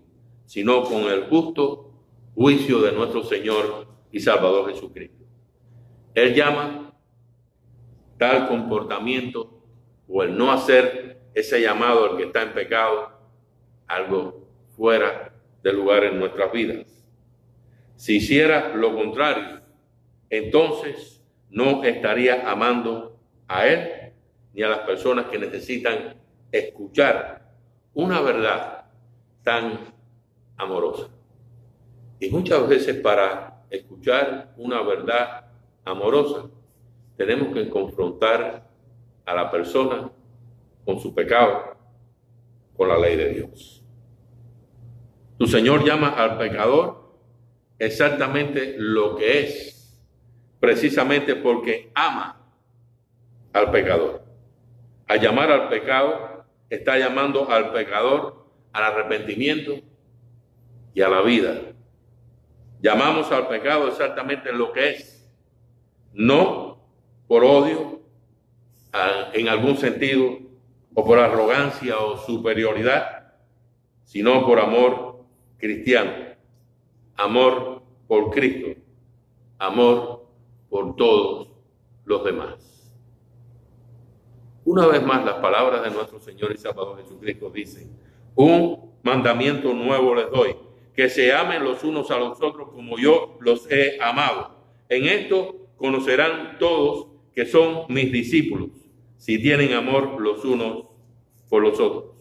sino 0.46 0.82
con 0.84 1.02
el 1.12 1.24
justo 1.24 1.92
juicio 2.34 2.80
de 2.80 2.92
nuestro 2.92 3.22
Señor 3.22 3.86
y 4.10 4.20
Salvador 4.20 4.72
Jesucristo. 4.72 5.26
Él 6.14 6.34
llama 6.34 6.94
tal 8.16 8.48
comportamiento 8.48 9.62
o 10.08 10.22
el 10.22 10.34
no 10.34 10.52
hacer 10.52 11.20
ese 11.34 11.60
llamado 11.60 12.12
al 12.12 12.16
que 12.16 12.24
está 12.24 12.44
en 12.44 12.54
pecado 12.54 13.10
algo 13.86 14.48
fuera 14.74 15.34
de 15.62 15.72
lugar 15.74 16.04
en 16.04 16.18
nuestras 16.18 16.50
vidas. 16.50 16.86
Si 17.94 18.16
hiciera 18.16 18.74
lo 18.74 18.96
contrario, 18.96 19.62
entonces 20.32 21.22
no 21.50 21.84
estaría 21.84 22.50
amando 22.50 23.18
a 23.46 23.68
Él 23.68 24.12
ni 24.54 24.62
a 24.62 24.68
las 24.70 24.78
personas 24.78 25.26
que 25.26 25.38
necesitan 25.38 26.14
escuchar 26.50 27.52
una 27.92 28.22
verdad 28.22 28.87
tan 29.42 29.78
amorosa. 30.57 31.11
Y 32.18 32.30
muchas 32.30 32.66
veces 32.66 32.96
para 32.96 33.66
escuchar 33.68 34.54
una 34.57 34.80
verdad 34.80 35.50
amorosa 35.85 36.48
tenemos 37.18 37.52
que 37.52 37.68
confrontar 37.68 38.70
a 39.26 39.35
la 39.35 39.50
persona 39.50 40.11
con 40.87 40.98
su 40.98 41.14
pecado, 41.14 41.76
con 42.74 42.88
la 42.88 42.98
ley 42.98 43.16
de 43.16 43.28
Dios. 43.35 43.85
Tu 45.37 45.46
Señor 45.46 45.85
llama 45.85 46.09
al 46.09 46.38
pecador 46.38 47.18
exactamente 47.78 48.76
lo 48.78 49.14
que 49.14 49.40
es 49.40 49.71
precisamente 50.62 51.35
porque 51.35 51.90
ama 51.92 52.40
al 53.53 53.72
pecador. 53.72 54.22
Al 55.09 55.20
llamar 55.20 55.51
al 55.51 55.68
pecado, 55.68 56.44
está 56.70 56.96
llamando 56.96 57.51
al 57.51 57.72
pecador 57.72 58.46
al 58.72 58.85
arrepentimiento 58.85 59.81
y 60.94 61.03
a 61.03 61.09
la 61.09 61.20
vida. 61.22 61.62
Llamamos 62.81 63.33
al 63.33 63.48
pecado 63.48 63.88
exactamente 63.88 64.53
lo 64.53 64.70
que 64.70 64.90
es, 64.90 65.29
no 66.12 66.79
por 67.27 67.42
odio 67.42 68.01
en 69.33 69.48
algún 69.48 69.77
sentido 69.77 70.38
o 70.94 71.05
por 71.05 71.18
arrogancia 71.18 71.98
o 71.98 72.18
superioridad, 72.18 73.33
sino 74.05 74.46
por 74.46 74.61
amor 74.61 75.25
cristiano, 75.59 76.12
amor 77.16 77.83
por 78.07 78.31
Cristo, 78.31 78.81
amor 79.59 80.21
por 80.72 80.96
todos 80.96 81.48
los 82.06 82.24
demás. 82.24 82.90
Una 84.64 84.87
vez 84.87 85.04
más, 85.04 85.22
las 85.22 85.35
palabras 85.35 85.85
de 85.85 85.90
nuestro 85.90 86.18
Señor 86.18 86.50
y 86.50 86.56
Salvador 86.56 86.96
Jesucristo 86.96 87.50
dicen, 87.50 87.94
un 88.35 88.90
mandamiento 89.02 89.74
nuevo 89.74 90.14
les 90.14 90.30
doy, 90.30 90.56
que 90.94 91.11
se 91.11 91.30
amen 91.35 91.62
los 91.62 91.85
unos 91.85 92.11
a 92.11 92.18
los 92.18 92.40
otros 92.40 92.70
como 92.70 92.98
yo 92.98 93.37
los 93.40 93.70
he 93.70 93.98
amado. 94.00 94.56
En 94.88 95.04
esto 95.04 95.68
conocerán 95.76 96.56
todos 96.58 97.08
que 97.35 97.44
son 97.44 97.85
mis 97.90 98.11
discípulos, 98.11 98.70
si 99.18 99.38
tienen 99.42 99.74
amor 99.74 100.18
los 100.22 100.42
unos 100.42 100.87
por 101.50 101.62
los 101.62 101.78
otros. 101.78 102.12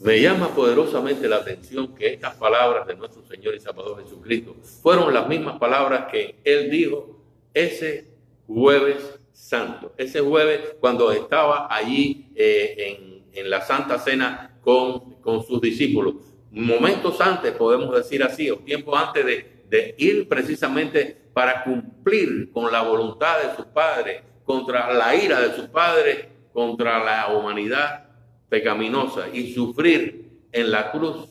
Me 0.00 0.20
llama 0.20 0.54
poderosamente 0.54 1.28
la 1.28 1.36
atención 1.36 1.92
que 1.94 2.14
estas 2.14 2.34
palabras 2.36 2.86
de 2.86 2.94
nuestro 2.94 3.24
Señor 3.24 3.56
y 3.56 3.60
Salvador 3.60 4.00
Jesucristo 4.04 4.54
fueron 4.80 5.12
las 5.12 5.26
mismas 5.26 5.58
palabras 5.58 6.06
que 6.10 6.36
Él 6.44 6.70
dijo 6.70 7.18
ese 7.52 8.06
jueves 8.46 9.18
santo, 9.32 9.92
ese 9.96 10.20
jueves 10.20 10.76
cuando 10.78 11.10
estaba 11.10 11.66
allí 11.68 12.30
eh, 12.36 13.20
en, 13.32 13.50
la 13.50 13.60
Santa 13.60 13.98
Cena 13.98 14.58
con, 14.62 15.16
sus 15.46 15.60
discípulos. 15.60 16.14
Momentos 16.50 17.20
antes, 17.20 17.52
podemos 17.52 17.94
decir 17.94 18.22
así, 18.22 18.50
o 18.50 18.58
tiempo 18.58 18.96
antes 18.96 19.24
de, 19.24 19.62
de 19.68 19.94
ir 19.96 20.28
precisamente 20.28 21.16
para 21.32 21.62
cumplir 21.62 22.50
con 22.52 22.72
la 22.72 22.82
voluntad 22.82 23.38
de 23.38 23.56
su 23.56 23.72
Padre, 23.72 24.22
contra 24.44 24.92
la 24.92 25.14
ira 25.14 25.40
de 25.40 25.54
su 25.54 25.70
Padre, 25.70 26.30
contra 26.52 27.04
la 27.04 27.36
humanidad 27.36 28.07
pecaminosa 28.48 29.28
y 29.32 29.52
sufrir 29.52 30.30
en 30.52 30.70
la 30.70 30.90
cruz 30.90 31.28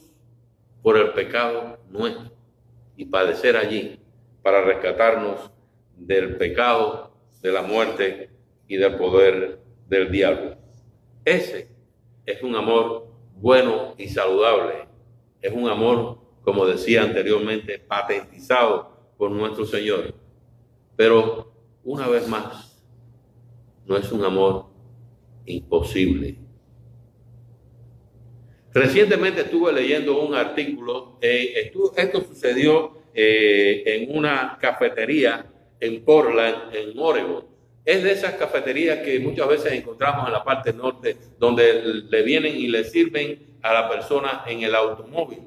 por 0.82 0.98
el 0.98 1.12
pecado 1.12 1.80
nuestro 1.90 2.32
y 2.96 3.06
padecer 3.06 3.58
allí 3.58 4.00
para 4.42 4.62
rescatarnos 4.62 5.52
del 5.96 6.38
pecado, 6.38 7.12
de 7.42 7.52
la 7.52 7.62
muerte 7.62 8.30
y 8.68 8.78
del 8.78 8.96
poder 8.96 9.60
del 9.88 10.12
diablo. 10.12 10.58
Ese 11.26 11.68
es 12.26 12.44
un 12.44 12.56
amor 12.56 13.08
bueno 13.36 13.96
y 13.98 14.08
saludable. 14.08 14.88
Es 15.42 15.54
un 15.54 15.70
amor, 15.70 16.20
como 16.42 16.66
decía 16.66 17.04
anteriormente, 17.04 17.80
patentizado 17.80 19.14
por 19.18 19.32
nuestro 19.32 19.66
Señor. 19.66 20.14
Pero 20.96 21.52
una 21.84 22.08
vez 22.08 22.28
más, 22.28 22.82
no 23.86 23.98
es 23.98 24.12
un 24.12 24.24
amor 24.24 24.66
imposible 25.46 26.47
Recientemente 28.78 29.42
estuve 29.42 29.74
leyendo 29.74 30.22
un 30.22 30.36
artículo, 30.36 31.18
eh, 31.20 31.72
esto, 31.96 32.22
sucedió 32.22 32.96
eh, 33.16 33.82
en 33.86 34.16
una 34.16 34.56
cafetería 34.62 35.48
en 35.80 36.06
Portland, 36.06 36.76
en 36.76 36.94
Oregon. 36.96 37.44
Es 37.84 38.04
de 38.04 38.12
esas 38.12 38.34
cafeterías 38.36 39.00
que 39.00 39.20
muchas 39.20 39.48
veces 39.48 39.72
encontramos 39.72 40.28
en 40.28 40.34
la 40.34 40.44
parte 40.44 40.74
norte, 40.74 41.18
donde 41.40 41.82
le 42.08 42.22
vienen 42.22 42.56
y 42.56 42.68
le 42.68 42.84
sirven 42.84 43.58
a 43.64 43.74
la 43.74 43.90
persona 43.90 44.44
en 44.46 44.62
el 44.62 44.76
automóvil. 44.76 45.40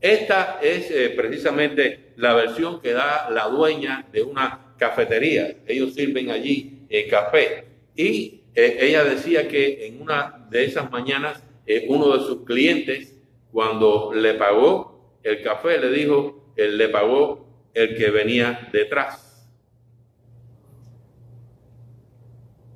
Esta 0.00 0.58
es 0.60 0.90
eh, 0.90 1.10
precisamente 1.10 2.14
la 2.16 2.34
versión 2.34 2.80
que 2.80 2.92
da 2.92 3.30
la 3.30 3.44
dueña 3.46 4.08
de 4.10 4.22
una 4.22 4.74
cafetería. 4.76 5.54
Ellos 5.68 5.94
sirven 5.94 6.30
allí 6.30 6.88
café. 7.08 7.64
Y 7.94 8.40
ella 8.52 9.04
decía 9.04 9.46
que 9.46 9.86
en 9.86 10.02
una 10.02 10.48
de 10.50 10.64
esas 10.64 10.90
mañanas 10.90 11.44
uno 11.88 12.16
de 12.16 12.24
sus 12.24 12.44
clientes, 12.44 13.16
cuando 13.52 14.12
le 14.14 14.34
pagó 14.34 15.18
el 15.22 15.42
café, 15.42 15.78
le 15.78 15.90
dijo, 15.90 16.52
él 16.56 16.78
le 16.78 16.88
pagó 16.88 17.46
el 17.74 17.96
que 17.96 18.10
venía 18.10 18.68
detrás. 18.72 19.48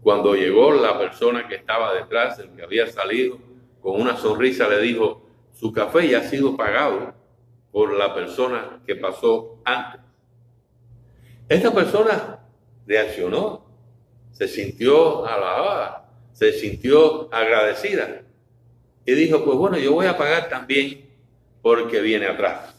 Cuando 0.02 0.34
llegó 0.34 0.72
la 0.72 0.98
persona 0.98 1.48
que 1.48 1.54
estaba 1.54 1.94
detrás, 1.94 2.38
el 2.38 2.50
que 2.50 2.62
había 2.62 2.86
salido, 2.86 3.38
con 3.80 4.00
una 4.00 4.16
sonrisa 4.16 4.68
le 4.68 4.80
dijo, 4.80 5.22
su 5.52 5.72
café 5.72 6.08
ya 6.08 6.18
ha 6.18 6.22
sido 6.22 6.56
pagado 6.56 7.14
por 7.72 7.94
la 7.94 8.14
persona 8.14 8.82
que 8.86 8.96
pasó 8.96 9.60
antes. 9.64 10.00
Esta 11.48 11.72
persona 11.72 12.40
reaccionó, 12.86 13.64
se 14.32 14.48
sintió 14.48 15.26
alabada, 15.26 16.10
se 16.32 16.52
sintió 16.52 17.32
agradecida 17.32 18.23
y 19.06 19.12
dijo, 19.12 19.44
pues 19.44 19.58
bueno, 19.58 19.78
yo 19.78 19.92
voy 19.92 20.06
a 20.06 20.16
pagar 20.16 20.48
también 20.48 21.06
porque 21.62 22.00
viene 22.00 22.26
atrás. 22.26 22.74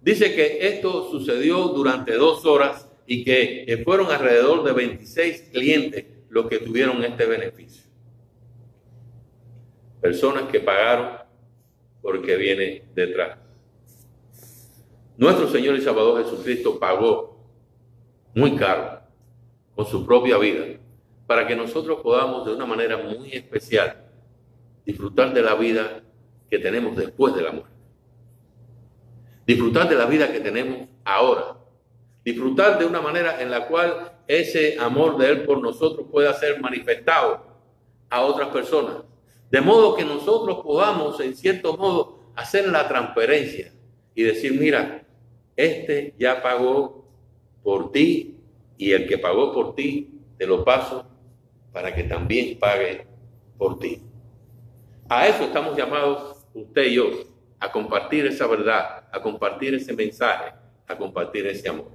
Dice 0.00 0.34
que 0.34 0.66
esto 0.68 1.10
sucedió 1.10 1.68
durante 1.68 2.14
dos 2.14 2.44
horas 2.44 2.88
y 3.06 3.24
que 3.24 3.82
fueron 3.84 4.10
alrededor 4.10 4.62
de 4.64 4.72
26 4.72 5.50
clientes 5.52 6.04
los 6.28 6.46
que 6.48 6.58
tuvieron 6.58 7.02
este 7.04 7.26
beneficio. 7.26 7.84
Personas 10.00 10.44
que 10.50 10.60
pagaron 10.60 11.18
porque 12.02 12.36
viene 12.36 12.82
detrás. 12.94 13.38
Nuestro 15.16 15.48
Señor 15.48 15.76
y 15.76 15.80
Salvador 15.80 16.22
Jesucristo 16.24 16.78
pagó 16.78 17.38
muy 18.34 18.56
caro 18.56 19.00
con 19.74 19.86
su 19.86 20.04
propia 20.04 20.36
vida 20.36 20.64
para 21.26 21.46
que 21.46 21.56
nosotros 21.56 22.00
podamos 22.02 22.44
de 22.44 22.52
una 22.52 22.66
manera 22.66 22.98
muy 22.98 23.32
especial 23.32 24.03
disfrutar 24.84 25.32
de 25.32 25.42
la 25.42 25.54
vida 25.54 26.02
que 26.50 26.58
tenemos 26.58 26.96
después 26.96 27.34
de 27.34 27.42
la 27.42 27.52
muerte. 27.52 27.70
Disfrutar 29.46 29.88
de 29.88 29.94
la 29.96 30.06
vida 30.06 30.32
que 30.32 30.40
tenemos 30.40 30.88
ahora. 31.04 31.56
Disfrutar 32.24 32.78
de 32.78 32.86
una 32.86 33.00
manera 33.00 33.40
en 33.42 33.50
la 33.50 33.66
cual 33.66 34.12
ese 34.26 34.78
amor 34.78 35.18
de 35.18 35.28
Él 35.30 35.44
por 35.44 35.60
nosotros 35.60 36.06
pueda 36.10 36.32
ser 36.34 36.60
manifestado 36.60 37.46
a 38.08 38.22
otras 38.22 38.48
personas. 38.48 38.96
De 39.50 39.60
modo 39.60 39.94
que 39.94 40.04
nosotros 40.04 40.60
podamos, 40.62 41.20
en 41.20 41.36
cierto 41.36 41.76
modo, 41.76 42.18
hacer 42.34 42.68
la 42.68 42.88
transferencia 42.88 43.72
y 44.14 44.22
decir, 44.22 44.58
mira, 44.58 45.06
este 45.56 46.14
ya 46.18 46.42
pagó 46.42 47.06
por 47.62 47.92
ti 47.92 48.36
y 48.78 48.92
el 48.92 49.06
que 49.06 49.18
pagó 49.18 49.52
por 49.52 49.74
ti, 49.74 50.20
te 50.38 50.46
lo 50.46 50.64
paso 50.64 51.06
para 51.72 51.94
que 51.94 52.04
también 52.04 52.58
pague 52.58 53.06
por 53.58 53.78
ti. 53.78 54.00
A 55.08 55.28
eso 55.28 55.44
estamos 55.44 55.76
llamados 55.76 56.46
usted 56.54 56.84
y 56.84 56.94
yo, 56.94 57.10
a 57.60 57.70
compartir 57.70 58.26
esa 58.26 58.46
verdad, 58.46 59.04
a 59.12 59.20
compartir 59.20 59.74
ese 59.74 59.92
mensaje, 59.92 60.52
a 60.86 60.96
compartir 60.96 61.46
ese 61.46 61.68
amor. 61.68 61.88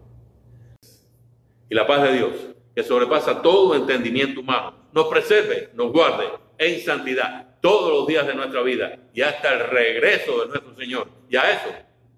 Y 1.69 1.75
la 1.75 1.87
paz 1.87 2.03
de 2.03 2.13
Dios, 2.13 2.31
que 2.75 2.83
sobrepasa 2.83 3.41
todo 3.41 3.75
entendimiento 3.75 4.41
humano, 4.41 4.73
nos 4.91 5.07
preserve, 5.07 5.69
nos 5.73 5.91
guarde 5.91 6.25
en 6.57 6.81
santidad 6.81 7.57
todos 7.61 7.91
los 7.91 8.07
días 8.07 8.25
de 8.27 8.35
nuestra 8.35 8.61
vida 8.61 8.97
y 9.13 9.21
hasta 9.21 9.53
el 9.53 9.59
regreso 9.69 10.41
de 10.41 10.47
nuestro 10.47 10.75
Señor. 10.75 11.07
Y 11.29 11.35
a 11.35 11.51
eso 11.51 11.69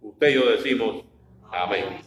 usted 0.02 0.30
y 0.30 0.34
yo 0.34 0.50
decimos 0.50 1.04
amén. 1.52 1.98